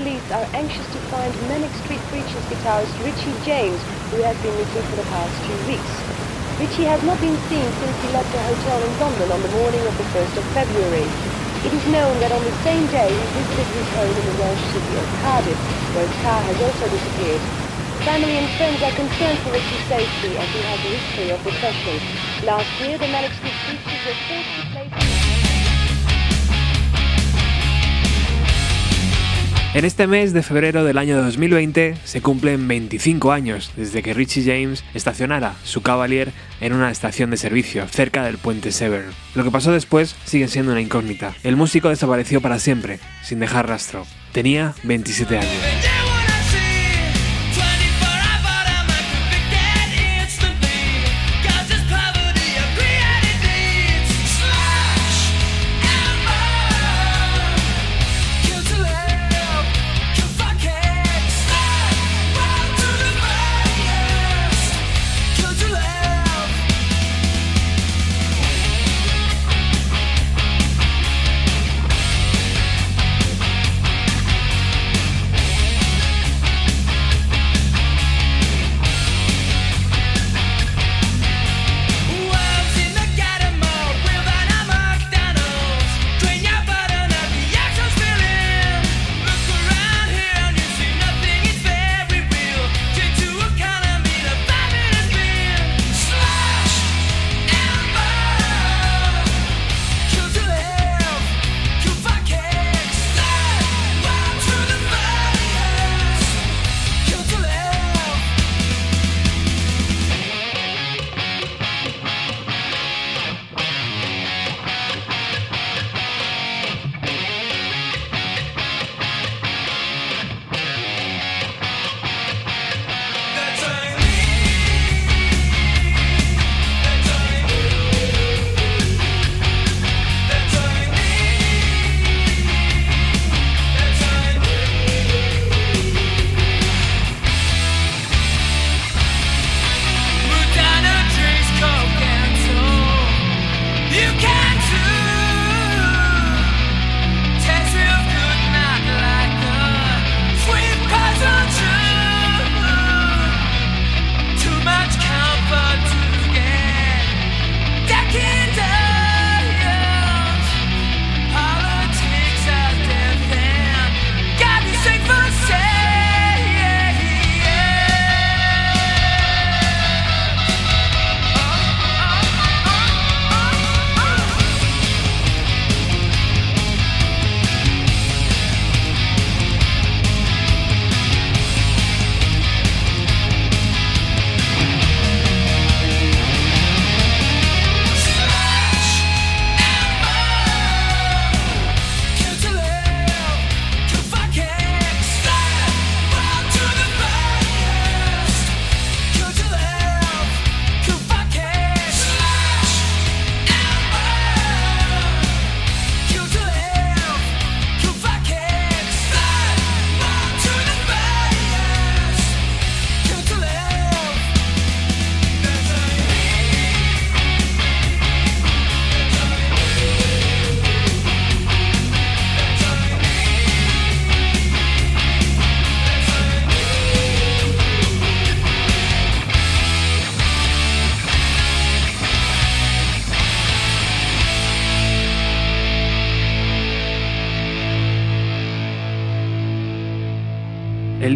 [0.00, 3.76] Police are anxious to find Manic Street Preachers guitarist Richie James,
[4.08, 5.92] who has been missing for the past two weeks.
[6.56, 9.84] Richie has not been seen since he left a hotel in London on the morning
[9.84, 11.04] of the 1st of February.
[11.68, 14.64] It is known that on the same day he visited his home in the Welsh
[14.72, 15.60] city of Cardiff,
[15.92, 17.44] where his car has also disappeared.
[18.08, 21.96] Family and friends are concerned for Richie's safety as he has a history of depression.
[22.48, 24.69] Last year, the Manic Street Preachers were forced
[29.72, 34.42] En este mes de febrero del año 2020 se cumplen 25 años desde que Richie
[34.42, 39.12] James estacionara su Cavalier en una estación de servicio cerca del puente Severn.
[39.36, 41.36] Lo que pasó después sigue siendo una incógnita.
[41.44, 44.04] El músico desapareció para siempre, sin dejar rastro.
[44.32, 45.89] Tenía 27 años.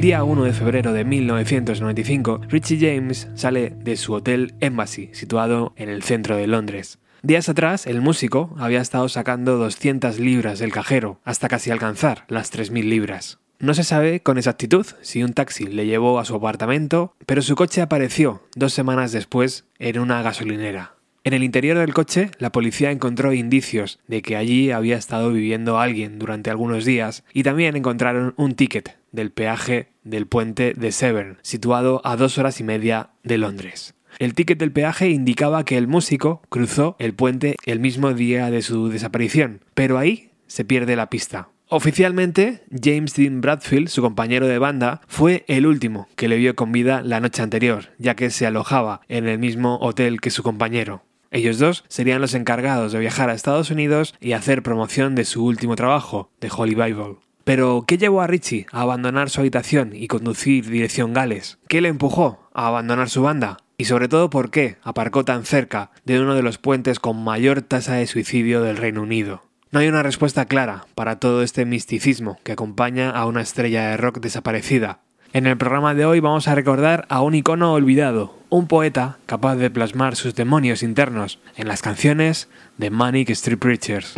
[0.04, 5.88] Día 1 de febrero de 1995, Richie James sale de su hotel Embassy, situado en
[5.88, 6.98] el centro de Londres.
[7.22, 12.52] Días atrás, el músico había estado sacando 200 libras del cajero, hasta casi alcanzar las
[12.52, 13.38] 3.000 libras.
[13.58, 17.56] No se sabe con exactitud si un taxi le llevó a su apartamento, pero su
[17.56, 20.96] coche apareció dos semanas después en una gasolinera.
[21.26, 25.78] En el interior del coche, la policía encontró indicios de que allí había estado viviendo
[25.78, 31.38] alguien durante algunos días y también encontraron un ticket del peaje del puente de Severn,
[31.42, 33.94] situado a dos horas y media de Londres.
[34.18, 38.62] El ticket del peaje indicaba que el músico cruzó el puente el mismo día de
[38.62, 41.48] su desaparición, pero ahí se pierde la pista.
[41.68, 46.72] Oficialmente, James Dean Bradfield, su compañero de banda, fue el último que le vio con
[46.72, 51.02] vida la noche anterior, ya que se alojaba en el mismo hotel que su compañero.
[51.30, 55.44] Ellos dos serían los encargados de viajar a Estados Unidos y hacer promoción de su
[55.44, 57.16] último trabajo, The Holy Bible.
[57.44, 61.58] Pero, ¿qué llevó a Richie a abandonar su habitación y conducir dirección Gales?
[61.68, 63.58] ¿Qué le empujó a abandonar su banda?
[63.76, 67.60] Y sobre todo, ¿por qué aparcó tan cerca de uno de los puentes con mayor
[67.60, 69.42] tasa de suicidio del Reino Unido?
[69.72, 73.96] No hay una respuesta clara para todo este misticismo que acompaña a una estrella de
[73.96, 75.00] rock desaparecida.
[75.32, 79.56] En el programa de hoy vamos a recordar a un icono olvidado, un poeta capaz
[79.56, 82.48] de plasmar sus demonios internos en las canciones
[82.78, 84.14] de Manic Street Preachers.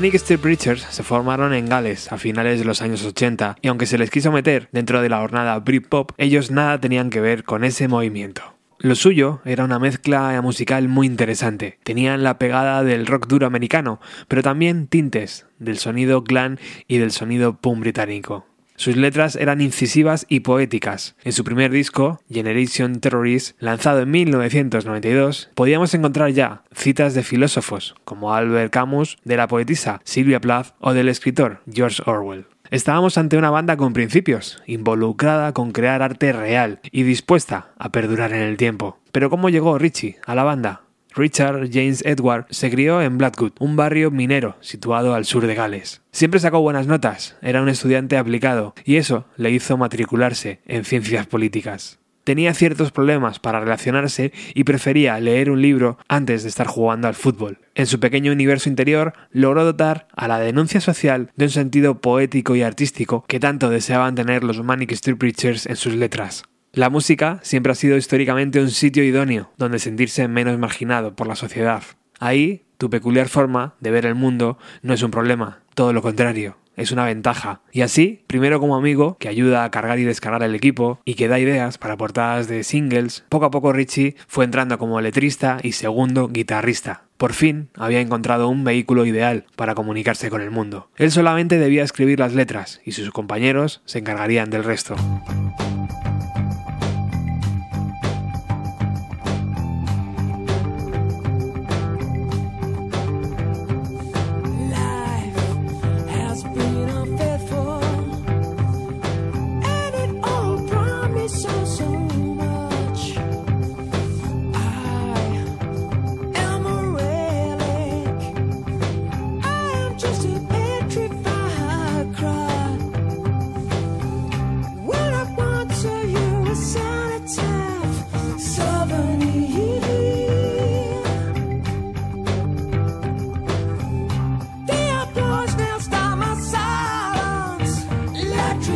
[0.00, 3.98] Manic Street se formaron en Gales a finales de los años 80 y aunque se
[3.98, 7.86] les quiso meter dentro de la jornada Britpop, ellos nada tenían que ver con ese
[7.86, 8.40] movimiento.
[8.78, 11.78] Lo suyo era una mezcla musical muy interesante.
[11.82, 16.56] Tenían la pegada del rock duro americano, pero también tintes del sonido glam
[16.88, 18.46] y del sonido punk británico.
[18.80, 21.14] Sus letras eran incisivas y poéticas.
[21.22, 27.94] En su primer disco, Generation Terrorist, lanzado en 1992, podíamos encontrar ya citas de filósofos
[28.06, 32.46] como Albert Camus, de la poetisa Sylvia Plath o del escritor George Orwell.
[32.70, 38.32] Estábamos ante una banda con principios, involucrada con crear arte real y dispuesta a perdurar
[38.32, 38.98] en el tiempo.
[39.12, 40.84] Pero ¿cómo llegó Richie a la banda?
[41.14, 46.02] Richard James Edward se crió en Blackwood, un barrio minero situado al sur de Gales.
[46.12, 51.26] Siempre sacó buenas notas, era un estudiante aplicado, y eso le hizo matricularse en ciencias
[51.26, 52.00] políticas.
[52.24, 57.14] Tenía ciertos problemas para relacionarse y prefería leer un libro antes de estar jugando al
[57.14, 57.58] fútbol.
[57.74, 62.54] En su pequeño universo interior logró dotar a la denuncia social de un sentido poético
[62.54, 66.44] y artístico que tanto deseaban tener los Manic Street Preachers en sus letras.
[66.72, 71.34] La música siempre ha sido históricamente un sitio idóneo donde sentirse menos marginado por la
[71.34, 71.82] sociedad.
[72.20, 76.58] Ahí, tu peculiar forma de ver el mundo no es un problema, todo lo contrario.
[76.76, 77.60] es una ventaja.
[77.72, 81.26] Y así, primero como amigo, que ayuda a cargar y descargar el equipo y que
[81.26, 85.72] da ideas para portadas de singles, poco a poco Richie fue entrando como letrista y
[85.72, 87.02] segundo guitarrista.
[87.18, 90.88] Por fin había encontrado un vehículo ideal para comunicarse con el mundo.
[90.96, 94.94] Él solamente debía escribir las letras y sus compañeros se encargarían del resto.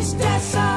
[0.04, 0.73] tristeza.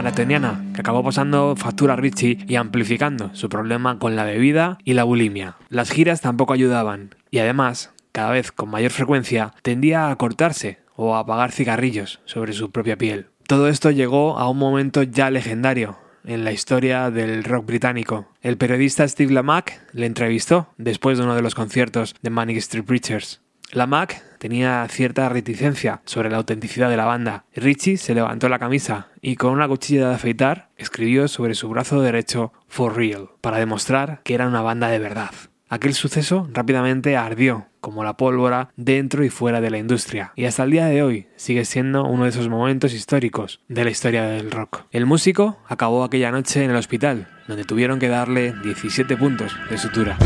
[0.00, 4.94] Maratoniana que acabó pasando factura a Richie y amplificando su problema con la bebida y
[4.94, 5.56] la bulimia.
[5.68, 11.14] Las giras tampoco ayudaban y además, cada vez con mayor frecuencia, tendía a cortarse o
[11.14, 13.26] a apagar cigarrillos sobre su propia piel.
[13.46, 18.26] Todo esto llegó a un momento ya legendario en la historia del rock británico.
[18.40, 22.86] El periodista Steve Lamack le entrevistó después de uno de los conciertos de Manic Street
[22.86, 23.42] Preachers.
[23.72, 27.44] Lamack tenía cierta reticencia sobre la autenticidad de la banda.
[27.54, 32.00] Richie se levantó la camisa y con una cuchilla de afeitar escribió sobre su brazo
[32.00, 35.30] derecho For Real, para demostrar que era una banda de verdad.
[35.68, 40.64] Aquel suceso rápidamente ardió como la pólvora dentro y fuera de la industria, y hasta
[40.64, 44.50] el día de hoy sigue siendo uno de esos momentos históricos de la historia del
[44.50, 44.84] rock.
[44.90, 49.78] El músico acabó aquella noche en el hospital, donde tuvieron que darle 17 puntos de
[49.78, 50.18] sutura.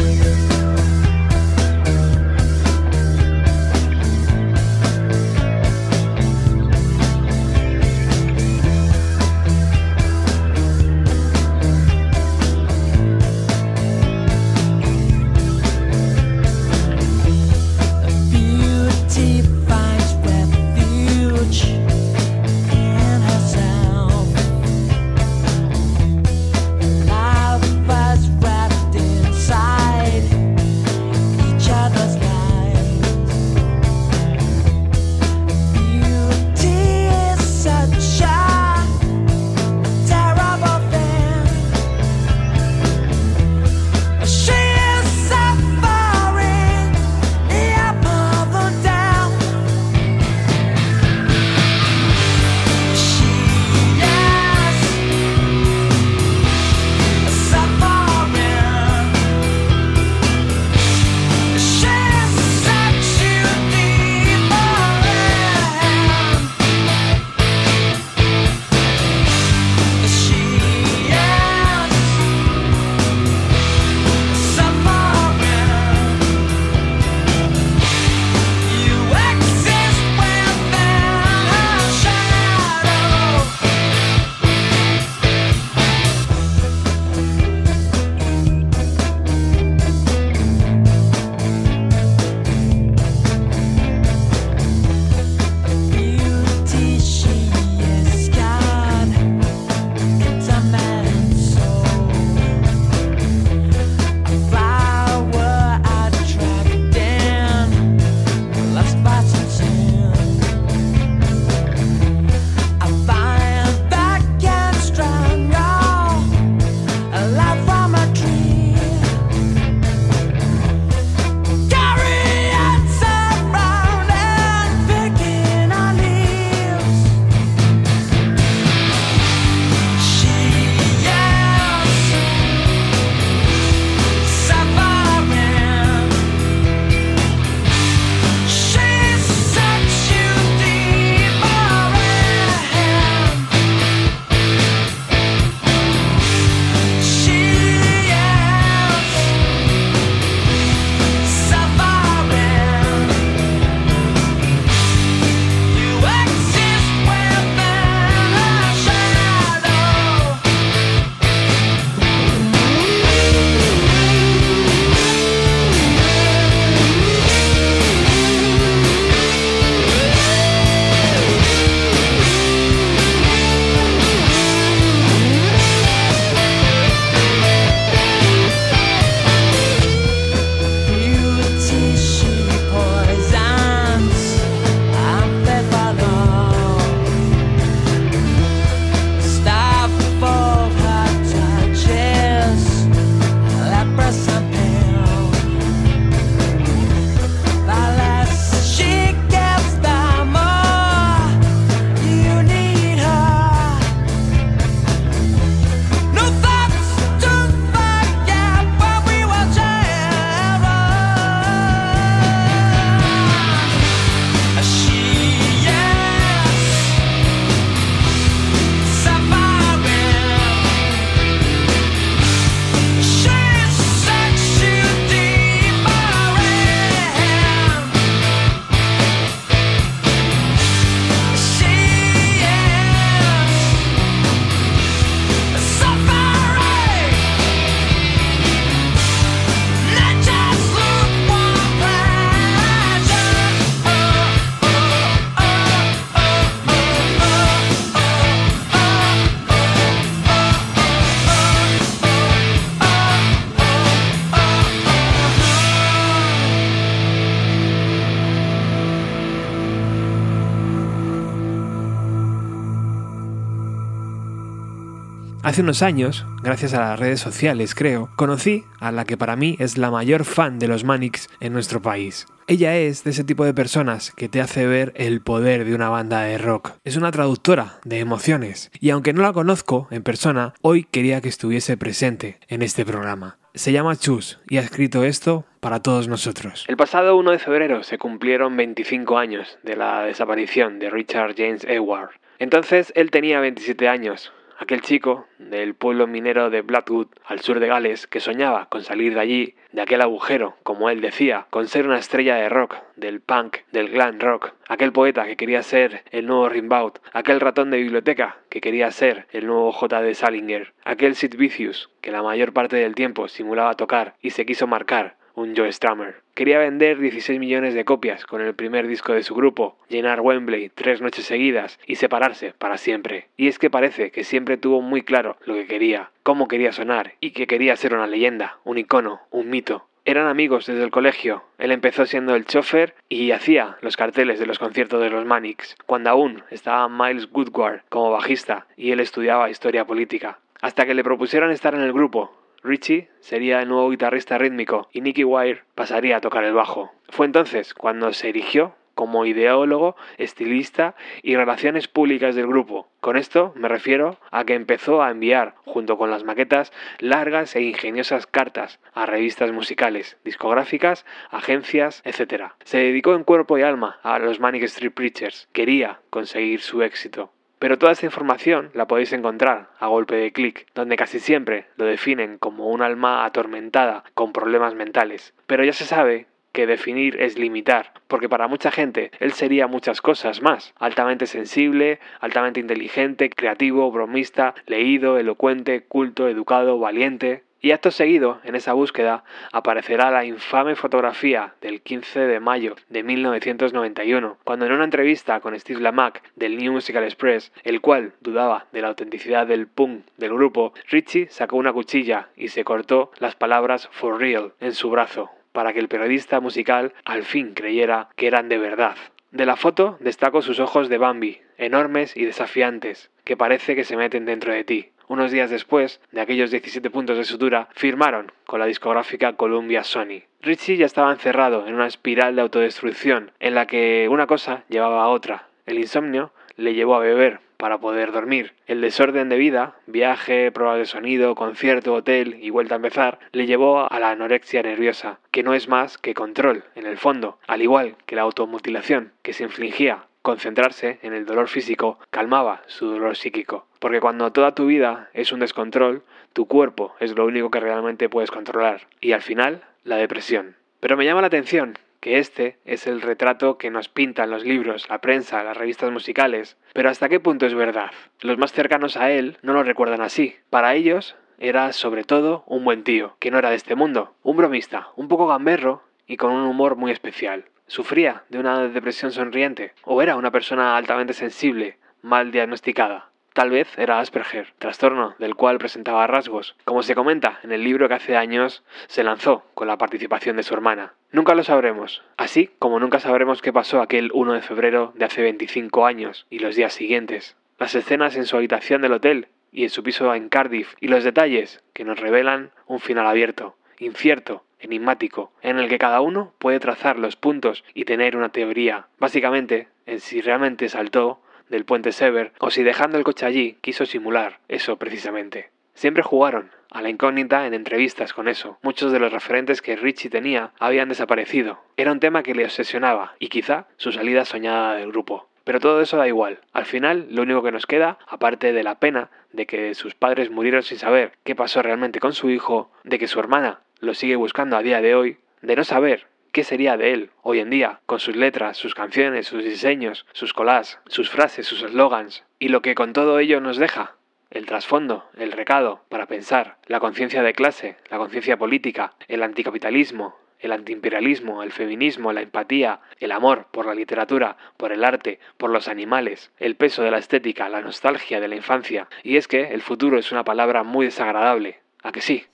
[265.44, 269.56] Hace unos años, gracias a las redes sociales creo, conocí a la que para mí
[269.58, 272.26] es la mayor fan de los Manics en nuestro país.
[272.46, 275.90] Ella es de ese tipo de personas que te hace ver el poder de una
[275.90, 276.72] banda de rock.
[276.82, 281.28] Es una traductora de emociones y aunque no la conozco en persona, hoy quería que
[281.28, 283.36] estuviese presente en este programa.
[283.52, 286.64] Se llama Chus y ha escrito esto para todos nosotros.
[286.68, 291.64] El pasado 1 de febrero se cumplieron 25 años de la desaparición de Richard James
[291.64, 292.12] Ewart.
[292.38, 297.66] Entonces él tenía 27 años aquel chico del pueblo minero de Blackwood, al sur de
[297.66, 301.86] Gales, que soñaba con salir de allí, de aquel agujero, como él decía, con ser
[301.86, 306.26] una estrella de rock, del punk, del glam rock, aquel poeta que quería ser el
[306.26, 310.14] nuevo Rimbaud, aquel ratón de biblioteca que quería ser el nuevo J.D.
[310.14, 314.66] Salinger, aquel Sid Vicious que la mayor parte del tiempo simulaba tocar y se quiso
[314.66, 316.16] marcar un Joe Strummer.
[316.34, 320.70] Quería vender 16 millones de copias con el primer disco de su grupo, llenar Wembley
[320.74, 323.28] tres noches seguidas y separarse para siempre.
[323.36, 327.14] Y es que parece que siempre tuvo muy claro lo que quería, cómo quería sonar
[327.20, 329.86] y que quería ser una leyenda, un icono, un mito.
[330.06, 331.44] Eran amigos desde el colegio.
[331.56, 335.76] Él empezó siendo el chofer y hacía los carteles de los conciertos de los Manics,
[335.86, 340.38] cuando aún estaba Miles Woodward como bajista y él estudiaba historia política.
[340.60, 345.02] Hasta que le propusieron estar en el grupo, Richie sería el nuevo guitarrista rítmico y
[345.02, 346.90] Nicky Wire pasaría a tocar el bajo.
[347.10, 352.88] Fue entonces cuando se erigió como ideólogo, estilista y relaciones públicas del grupo.
[353.00, 357.60] Con esto me refiero a que empezó a enviar, junto con las maquetas, largas e
[357.60, 362.52] ingeniosas cartas a revistas musicales, discográficas, agencias, etc.
[362.64, 365.48] Se dedicó en cuerpo y alma a los Manic Street Preachers.
[365.52, 367.30] Quería conseguir su éxito.
[367.64, 371.86] Pero toda esta información la podéis encontrar a golpe de clic, donde casi siempre lo
[371.86, 375.32] definen como un alma atormentada con problemas mentales.
[375.46, 380.02] Pero ya se sabe que definir es limitar, porque para mucha gente él sería muchas
[380.02, 387.44] cosas más, altamente sensible, altamente inteligente, creativo, bromista, leído, elocuente, culto, educado, valiente.
[387.64, 393.02] Y acto seguido, en esa búsqueda, aparecerá la infame fotografía del 15 de mayo de
[393.02, 398.66] 1991, cuando en una entrevista con Steve Lamack del New Musical Express, el cual dudaba
[398.72, 403.34] de la autenticidad del punk del grupo, Richie sacó una cuchilla y se cortó las
[403.34, 408.26] palabras For Real en su brazo, para que el periodista musical al fin creyera que
[408.26, 408.96] eran de verdad.
[409.30, 413.96] De la foto destaco sus ojos de Bambi, enormes y desafiantes, que parece que se
[413.96, 414.90] meten dentro de ti.
[415.06, 420.22] Unos días después de aquellos 17 puntos de sutura, firmaron con la discográfica Columbia Sony.
[420.40, 425.04] Richie ya estaba encerrado en una espiral de autodestrucción en la que una cosa llevaba
[425.04, 425.48] a otra.
[425.66, 428.52] El insomnio le llevó a beber para poder dormir.
[428.66, 433.46] El desorden de vida, viaje, prueba de sonido, concierto, hotel y vuelta a empezar, le
[433.46, 437.62] llevó a la anorexia nerviosa, que no es más que control, en el fondo, al
[437.62, 443.14] igual que la automutilación que se infligía Concentrarse en el dolor físico calmaba su dolor
[443.14, 447.60] psíquico, porque cuando toda tu vida es un descontrol, tu cuerpo es lo único que
[447.60, 450.56] realmente puedes controlar, y al final, la depresión.
[450.80, 454.88] Pero me llama la atención que este es el retrato que nos pintan los libros,
[454.88, 456.56] la prensa, las revistas musicales.
[456.72, 457.90] Pero ¿hasta qué punto es verdad?
[458.22, 460.36] Los más cercanos a él no lo recuerdan así.
[460.48, 464.38] Para ellos era sobre todo un buen tío, que no era de este mundo, un
[464.38, 467.44] bromista, un poco gamberro y con un humor muy especial.
[467.66, 469.72] ¿Sufría de una depresión sonriente?
[469.84, 473.10] ¿O era una persona altamente sensible, mal diagnosticada?
[473.32, 477.88] Tal vez era Asperger, trastorno del cual presentaba rasgos, como se comenta en el libro
[477.88, 480.94] que hace años se lanzó con la participación de su hermana.
[481.10, 485.22] Nunca lo sabremos, así como nunca sabremos qué pasó aquel 1 de febrero de hace
[485.22, 487.34] 25 años y los días siguientes.
[487.58, 491.02] Las escenas en su habitación del hotel y en su piso en Cardiff y los
[491.02, 496.60] detalles que nos revelan un final abierto, incierto enigmático, en el que cada uno puede
[496.60, 502.32] trazar los puntos y tener una teoría, básicamente en si realmente saltó del puente Sever
[502.40, 505.50] o si dejando el coche allí quiso simular eso precisamente.
[505.74, 508.58] Siempre jugaron a la incógnita en entrevistas con eso.
[508.62, 511.60] Muchos de los referentes que Richie tenía habían desaparecido.
[511.76, 515.28] Era un tema que le obsesionaba y quizá su salida soñada del grupo.
[515.44, 516.40] Pero todo eso da igual.
[516.52, 520.30] Al final, lo único que nos queda, aparte de la pena de que sus padres
[520.30, 524.16] murieron sin saber qué pasó realmente con su hijo, de que su hermana lo sigue
[524.16, 527.80] buscando a día de hoy, de no saber qué sería de él hoy en día,
[527.86, 532.60] con sus letras, sus canciones, sus diseños, sus collages, sus frases, sus eslogans, y lo
[532.60, 533.94] que con todo ello nos deja,
[534.30, 540.16] el trasfondo, el recado, para pensar, la conciencia de clase, la conciencia política, el anticapitalismo,
[540.40, 545.50] el antiimperialismo, el feminismo, la empatía, el amor por la literatura, por el arte, por
[545.50, 548.88] los animales, el peso de la estética, la nostalgia de la infancia.
[549.04, 551.60] Y es que el futuro es una palabra muy desagradable.
[551.82, 552.24] ¿A que sí?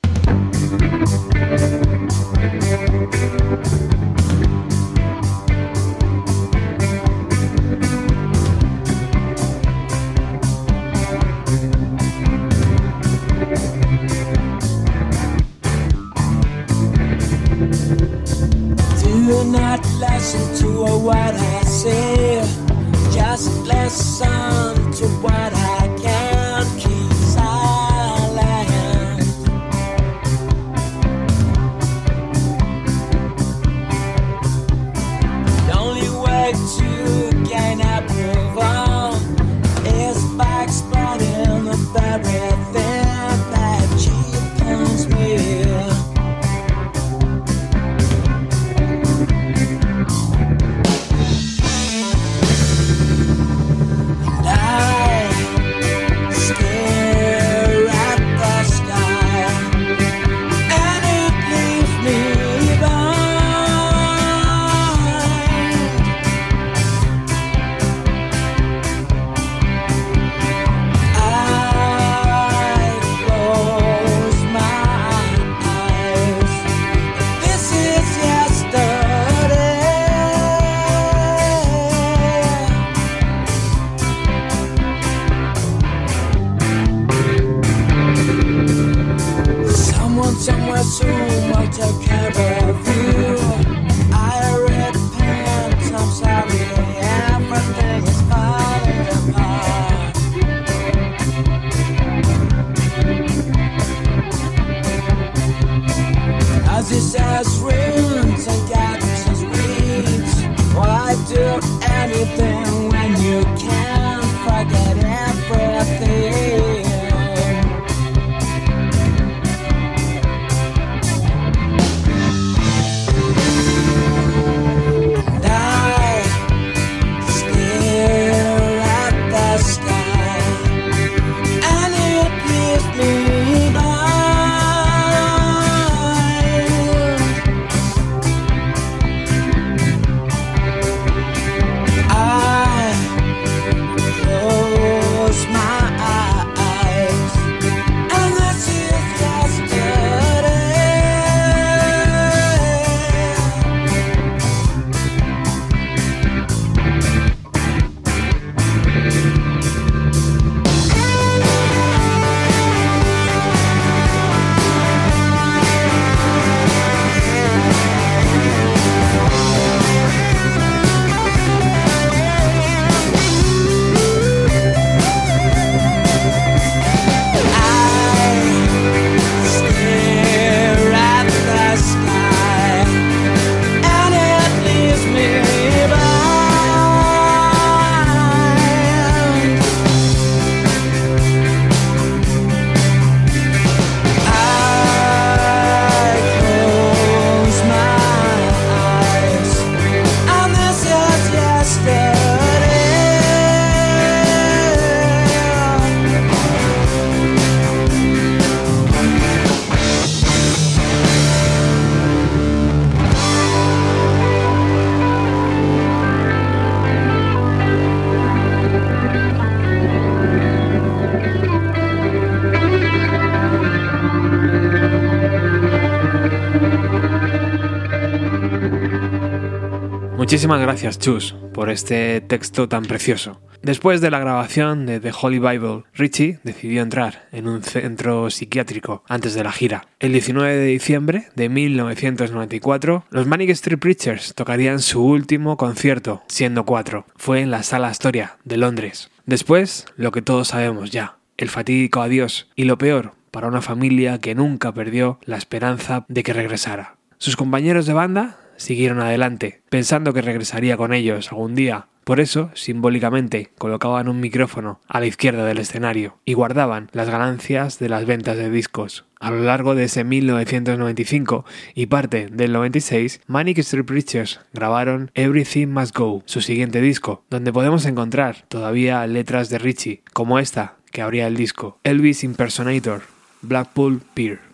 [230.30, 233.40] Muchísimas gracias, Chus, por este texto tan precioso.
[233.62, 239.02] Después de la grabación de The Holy Bible, Richie decidió entrar en un centro psiquiátrico
[239.08, 239.88] antes de la gira.
[239.98, 246.64] El 19 de diciembre de 1994, los Manic Street Preachers tocarían su último concierto, siendo
[246.64, 247.06] cuatro.
[247.16, 249.10] Fue en la Sala Astoria de Londres.
[249.26, 254.20] Después, lo que todos sabemos ya, el fatídico adiós y lo peor para una familia
[254.20, 256.98] que nunca perdió la esperanza de que regresara.
[257.18, 261.86] Sus compañeros de banda siguieron adelante, pensando que regresaría con ellos algún día.
[262.04, 267.78] Por eso, simbólicamente, colocaban un micrófono a la izquierda del escenario y guardaban las ganancias
[267.78, 269.06] de las ventas de discos.
[269.18, 271.44] A lo largo de ese 1995
[271.74, 277.52] y parte del 96, Manic Street Preachers grabaron Everything Must Go, su siguiente disco, donde
[277.52, 283.02] podemos encontrar todavía letras de Richie, como esta que abría el disco, Elvis Impersonator,
[283.42, 284.49] Blackpool Pier.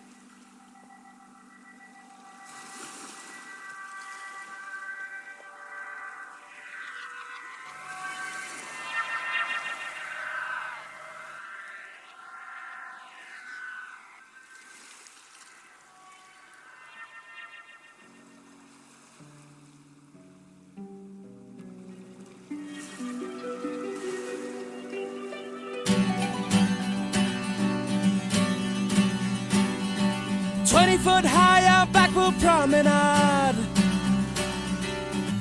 [30.86, 33.56] 20 foot high up backward promenade.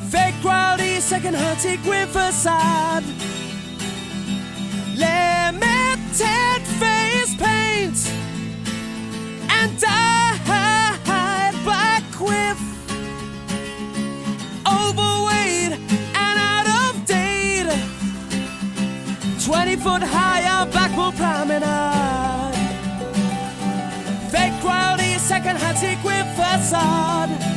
[0.10, 3.04] Fake quality, second hand sequin facade.
[4.98, 7.98] Limited face paint
[9.52, 12.60] and dyed black quiff.
[14.66, 15.74] Overweight
[16.26, 17.70] and out of date.
[19.46, 21.85] 20 foot high up backward promenade.
[25.76, 27.55] Take with facade.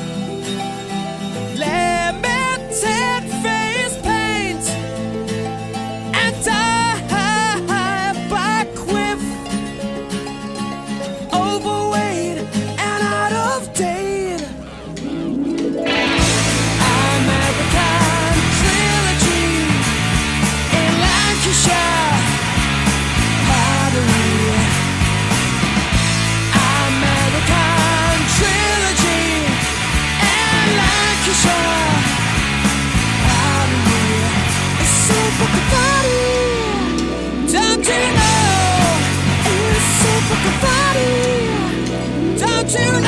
[42.68, 43.07] tonight.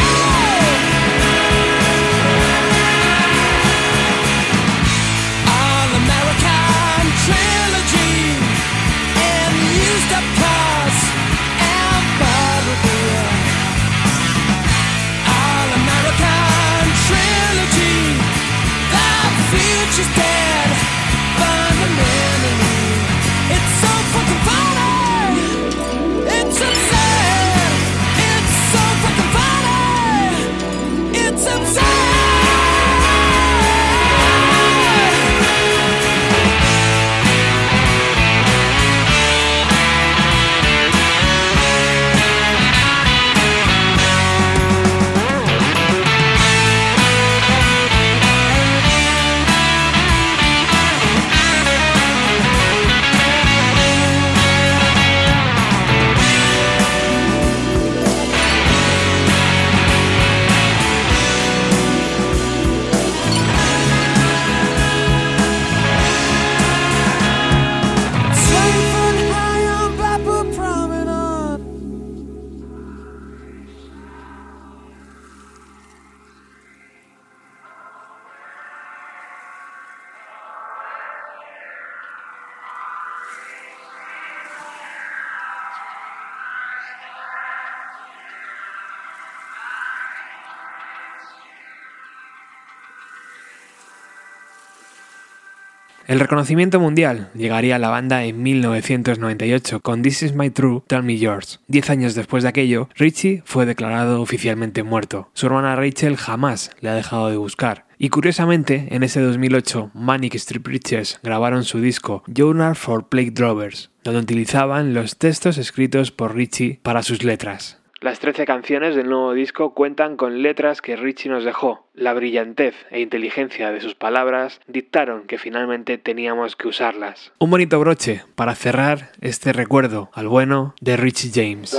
[96.11, 101.05] El reconocimiento mundial llegaría a la banda en 1998 con This Is My True, Tell
[101.05, 101.61] Me Yours.
[101.69, 105.31] Diez años después de aquello, Richie fue declarado oficialmente muerto.
[105.35, 107.87] Su hermana Rachel jamás le ha dejado de buscar.
[107.97, 113.91] Y curiosamente, en ese 2008, Manic Street Preachers grabaron su disco Journal for Plague Drovers,
[114.03, 117.80] donde utilizaban los textos escritos por Richie para sus letras.
[118.03, 121.87] Las 13 canciones del nuevo disco cuentan con letras que Richie nos dejó.
[121.93, 127.31] La brillantez e inteligencia de sus palabras dictaron que finalmente teníamos que usarlas.
[127.39, 131.79] Un bonito broche para cerrar este recuerdo al bueno de Richie James.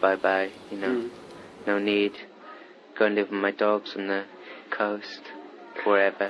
[0.00, 0.52] Bye bye,
[1.66, 1.80] No
[3.58, 3.96] dogs
[5.82, 6.28] forever.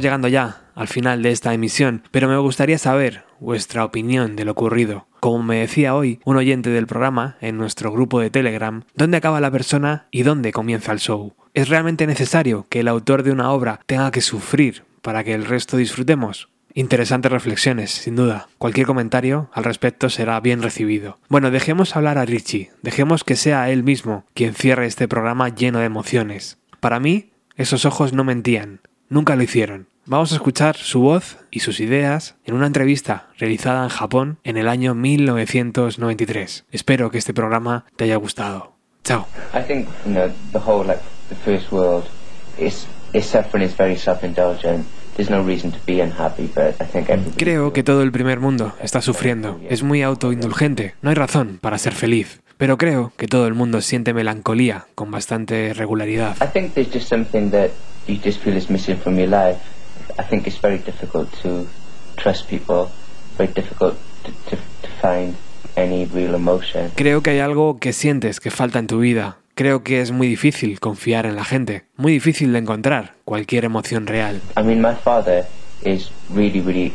[0.00, 4.52] Llegando ya al final de esta emisión, pero me gustaría saber vuestra opinión de lo
[4.52, 5.06] ocurrido.
[5.20, 9.42] Como me decía hoy un oyente del programa en nuestro grupo de Telegram, ¿dónde acaba
[9.42, 11.34] la persona y dónde comienza el show?
[11.52, 15.44] ¿Es realmente necesario que el autor de una obra tenga que sufrir para que el
[15.44, 16.48] resto disfrutemos?
[16.72, 18.48] Interesantes reflexiones, sin duda.
[18.56, 21.18] Cualquier comentario al respecto será bien recibido.
[21.28, 25.80] Bueno, dejemos hablar a Richie, dejemos que sea él mismo quien cierre este programa lleno
[25.80, 26.56] de emociones.
[26.80, 28.80] Para mí, esos ojos no mentían,
[29.10, 29.89] nunca lo hicieron.
[30.06, 34.56] Vamos a escuchar su voz y sus ideas en una entrevista realizada en Japón en
[34.56, 36.64] el año 1993.
[36.72, 38.72] Espero que este programa te haya gustado.
[39.04, 39.26] Chao.
[39.54, 42.04] I think you know the whole like the first world
[42.58, 44.86] is is suffering is very self-indulgent.
[45.16, 47.36] There's no reason to be unhappy, but I think everybody.
[47.36, 49.60] Creo que todo el primer mundo está sufriendo.
[49.68, 50.94] Es muy autoindulgente.
[51.02, 52.40] No hay razón para ser feliz.
[52.56, 56.36] Pero creo que todo el mundo siente melancolía con bastante regularidad.
[56.42, 57.70] I think there's just something that
[58.06, 59.58] you just feel is missing from your life.
[60.18, 61.66] I think it's very difficult to
[62.16, 62.88] trust people.
[63.38, 65.34] Very difficult to, to, to find
[65.76, 66.90] any real emotion.
[66.96, 69.36] Creo que hay algo que sientes que falta en tu vida.
[69.54, 71.84] Creo que es muy difícil confiar en la gente.
[71.96, 74.40] Muy difícil de encontrar cualquier emoción real.
[74.56, 75.46] I mean, my father
[75.82, 76.92] is really, really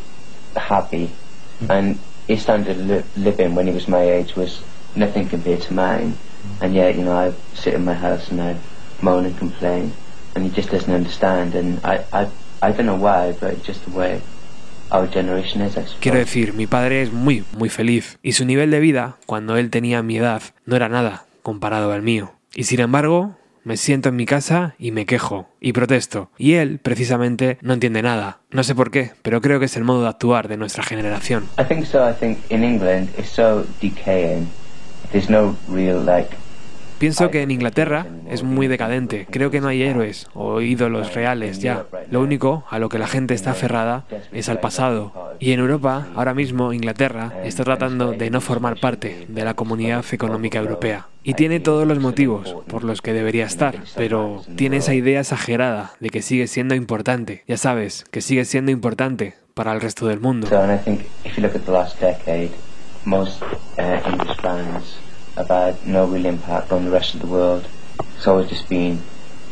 [0.56, 1.10] happy,
[1.70, 1.98] and
[2.28, 4.62] his standard of li- living when he was my age was
[4.96, 6.16] nothing compared to mine.
[6.62, 8.56] And yet, you know, I sit in my house and I
[9.02, 9.94] moan and complain,
[10.36, 11.56] and he just doesn't understand.
[11.56, 12.28] And I, I,
[12.62, 14.22] I don't know why, but it's just the way
[14.92, 15.78] our generation is.
[15.78, 15.98] I suppose.
[16.00, 18.18] Quiero decir, mi padre es muy, muy feliz.
[18.24, 22.02] Y su nivel de vida, cuando él tenía mi edad, no era nada comparado al
[22.02, 22.34] mío.
[22.56, 26.30] Y sin embargo, me siento en mi casa y me quejo y protesto.
[26.38, 28.40] Y él, precisamente, no entiende nada.
[28.52, 31.46] No sé por qué, pero creo que es el modo de actuar de nuestra generación.
[31.60, 32.08] I think so.
[32.10, 34.48] I think in England it's so decaying.
[35.12, 36.30] There's no real like.
[37.06, 39.28] Pienso que en Inglaterra es muy decadente.
[39.30, 41.86] Creo que no hay héroes o ídolos reales ya.
[42.10, 45.14] Lo único a lo que la gente está aferrada es al pasado.
[45.40, 50.04] Y en Europa, ahora mismo, Inglaterra está tratando de no formar parte de la comunidad
[50.14, 51.06] económica europea.
[51.22, 55.92] Y tiene todos los motivos por los que debería estar, pero tiene esa idea exagerada
[56.00, 57.44] de que sigue siendo importante.
[57.48, 60.48] Ya sabes, que sigue siendo importante para el resto del mundo.
[60.48, 60.60] So,
[65.86, 67.66] no real impact on the rest of the world.
[68.18, 69.00] It's always just been,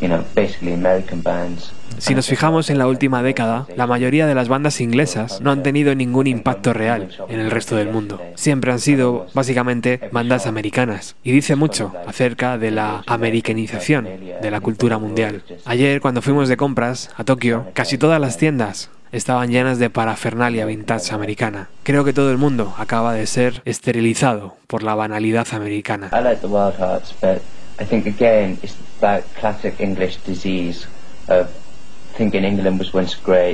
[0.01, 1.71] you know, basically American bands.
[1.97, 5.63] Si nos fijamos en la última década, la mayoría de las bandas inglesas no han
[5.63, 8.21] tenido ningún impacto real en el resto del mundo.
[8.35, 11.15] Siempre han sido, básicamente, bandas americanas.
[11.23, 14.07] Y dice mucho acerca de la americanización
[14.41, 15.43] de la cultura mundial.
[15.65, 20.65] Ayer, cuando fuimos de compras a Tokio, casi todas las tiendas estaban llenas de parafernalia
[20.65, 21.69] vintage americana.
[21.83, 26.09] Creo que todo el mundo acaba de ser esterilizado por la banalidad americana.
[26.11, 27.41] I like the Wild Hearts, but
[27.79, 30.87] I think again it's that classic English disease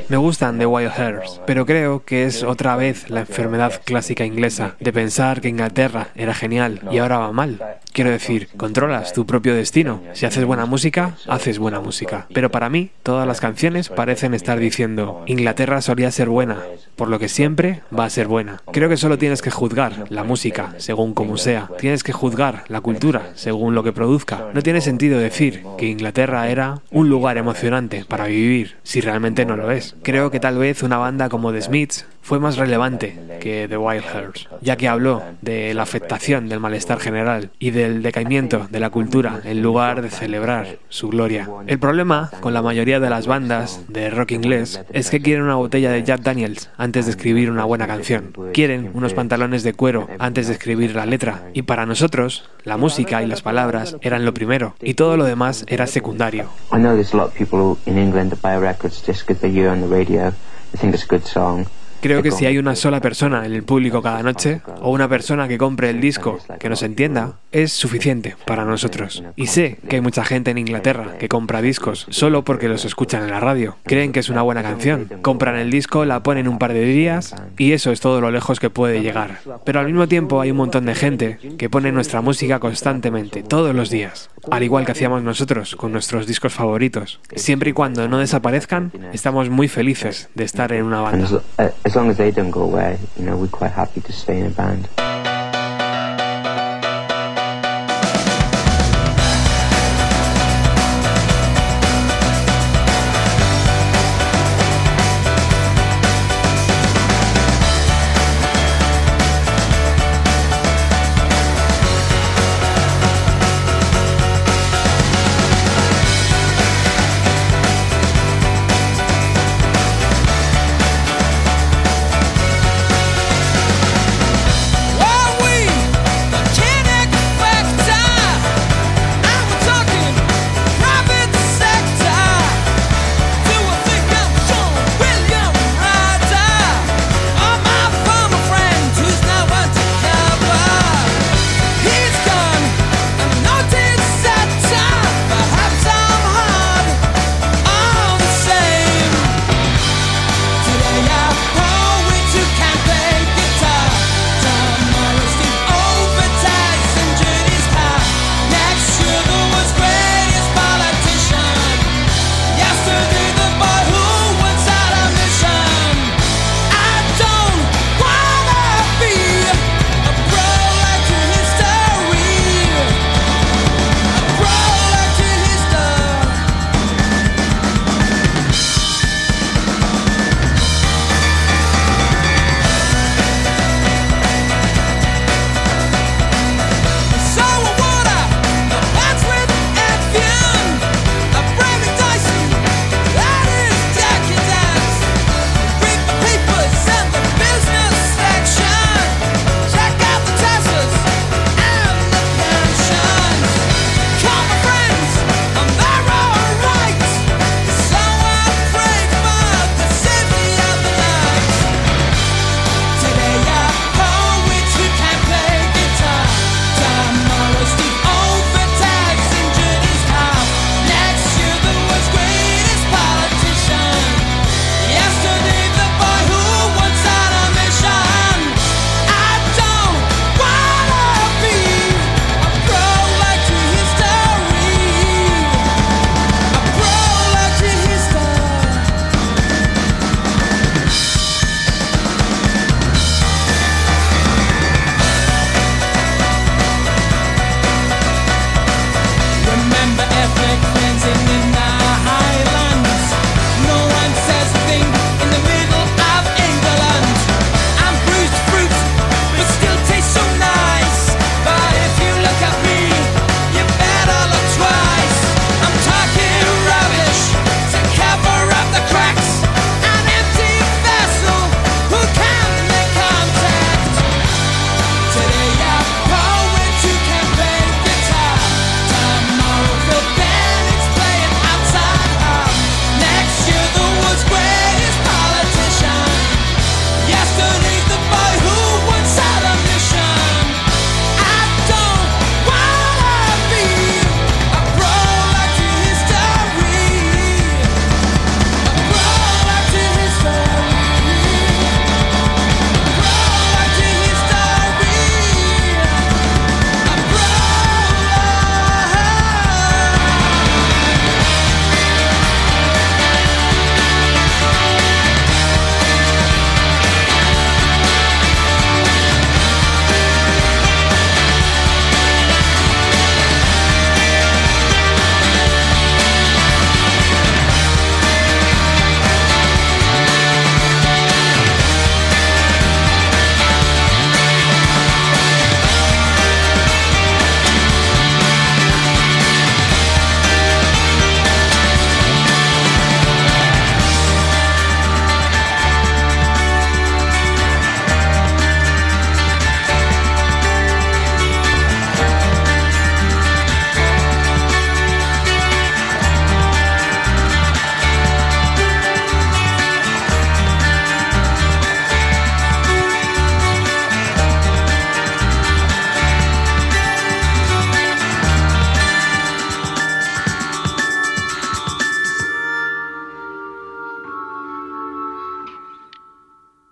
[0.10, 4.76] Me gustan The Wild Hearts, pero creo que es otra vez la enfermedad clásica inglesa
[4.80, 7.60] de pensar que Inglaterra era genial y ahora va mal.
[7.93, 10.01] Quiero decir, controlas tu propio destino.
[10.14, 12.28] Si haces buena música, haces buena música.
[12.34, 16.60] Pero para mí, todas las canciones parecen estar diciendo, Inglaterra solía ser buena,
[16.95, 18.62] por lo que siempre va a ser buena.
[18.72, 21.70] Creo que solo tienes que juzgar la música según como sea.
[21.80, 24.49] Tienes que juzgar la cultura según lo que produzca.
[24.53, 28.49] No tiene sentido decir que Inglaterra era un lugar emocionante para vivir
[28.84, 29.95] si realmente no lo es.
[30.04, 34.03] Creo que tal vez una banda como The Smiths fue más relevante que The Wild
[34.03, 38.91] Hearts, ya que habló de la afectación del malestar general y del decaimiento de la
[38.91, 41.49] cultura en lugar de celebrar su gloria.
[41.65, 45.55] El problema con la mayoría de las bandas de rock inglés es que quieren una
[45.55, 48.32] botella de Jack Daniels antes de escribir una buena canción.
[48.53, 51.49] Quieren unos pantalones de cuero antes de escribir la letra.
[51.55, 55.65] Y para nosotros, la música y las palabras eran lo primero y todo lo demás
[55.67, 56.43] era secundario.
[56.71, 59.51] I know there's a lot of people in England that buy records just because they
[59.51, 60.32] hear on radio,
[60.71, 61.65] they think it's a good song.
[62.02, 65.47] Creo que si hay una sola persona en el público cada noche, o una persona
[65.47, 69.24] que compre el disco que nos entienda, es suficiente para nosotros.
[69.36, 73.24] Y sé que hay mucha gente en Inglaterra que compra discos solo porque los escuchan
[73.24, 73.78] en la radio.
[73.84, 77.36] Creen que es una buena canción, compran el disco, la ponen un par de días
[77.58, 79.39] y eso es todo lo lejos que puede llegar.
[79.66, 83.76] Pero al mismo tiempo hay un montón de gente que pone nuestra música constantemente, todos
[83.76, 87.20] los días, al igual que hacíamos nosotros con nuestros discos favoritos.
[87.36, 91.43] Siempre y cuando no desaparezcan, estamos muy felices de estar en una And banda.
[91.90, 94.46] As, long as they don't go away, you know, we're quite happy to stay in
[94.46, 94.88] a band.